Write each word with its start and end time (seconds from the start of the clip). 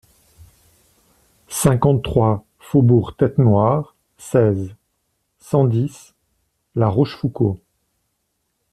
cinquante-trois 1.47 2.43
faubourg 2.57 3.15
Tête 3.17 3.37
Noire, 3.37 3.95
seize, 4.17 4.75
cent 5.37 5.65
dix, 5.65 6.15
La 6.73 6.87
Rochefoucauld 6.87 7.59